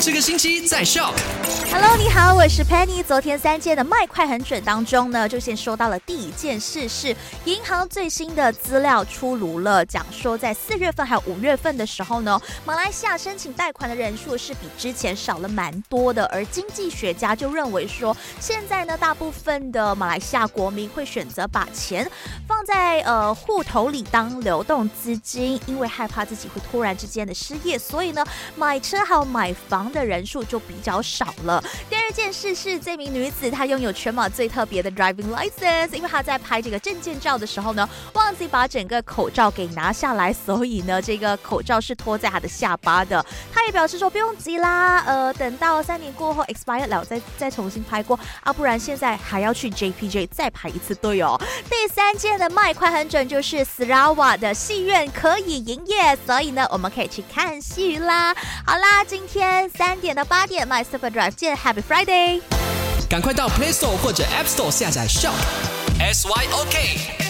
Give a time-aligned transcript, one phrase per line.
[0.00, 1.12] 这个星期在笑。
[1.70, 3.04] Hello，你好，我是 Penny。
[3.04, 22.10] 昨天三件的卖快很准当中呢，就先说到了第一件事是银行最新的资料出炉了，讲说在四月份还有五月份的时候呢，马来西亚申请贷款的人数是比之前少了蛮多的，而经济学家就认为说，现在呢，大部分的马来西亚国民会选择把钱
[22.48, 28.24] 放在呃户头里当流动资金，因为害怕自己会突然之间的失业，所以呢，
[28.56, 31.62] 买车还有买房的人数就比较少了。
[31.88, 43.24] 第二件事是，这名女子她拥有全马最特别的 driving license，因为她在拍这个证件照的时候呢，忘记把整个口罩给拿下来，所以呢，这个口罩是托在她的下巴的。
[43.52, 51.40] 她也表示说不用急啦，呃，等到三年过后 expired 了再再重新拍过啊，不然现在还要去 JPJ 再排一次队哦。
[51.68, 58.34] 第三件的卖快很准，就是 Sarawa 的戏院可以营业，所以呢，我们可以去看戏啦。
[58.66, 62.42] 好啦，今天三点到八点，My Super Drive 见，Happy Friday！
[63.08, 65.32] 赶快到 Play Store 或者 App Store 下载 Shop
[65.98, 67.29] S Y O K。